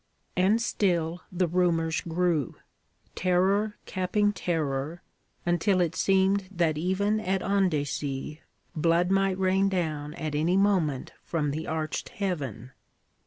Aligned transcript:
And 0.35 0.59
still 0.59 1.21
the 1.31 1.47
rumors 1.47 2.01
grew, 2.01 2.55
terror 3.13 3.77
capping 3.85 4.33
terror, 4.33 5.03
until 5.45 5.79
it 5.79 5.93
seemed 5.95 6.47
that 6.49 6.75
even 6.75 7.19
at 7.19 7.43
Andecy 7.43 8.41
blood 8.75 9.11
might 9.11 9.37
rain 9.37 9.69
down 9.69 10.15
at 10.15 10.33
any 10.33 10.57
moment 10.57 11.11
from 11.23 11.51
the 11.51 11.67
arched 11.67 12.09
heaven. 12.09 12.71